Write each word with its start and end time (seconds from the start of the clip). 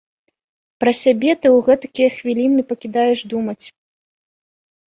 Пра 0.83 0.91
сябе 1.01 1.31
ты 1.43 1.47
ў 1.57 1.67
гэтакія 1.67 2.09
хвіліны 2.17 2.61
пакідаеш 2.73 3.19
думаць! 3.35 3.59